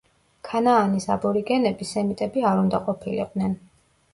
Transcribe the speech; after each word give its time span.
ქანაანის 0.47 1.05
აბორიგენები 1.17 1.89
სემიტები 1.91 2.47
არ 2.53 2.63
უნდა 2.63 2.81
ყოფილიყვნენ. 2.89 3.55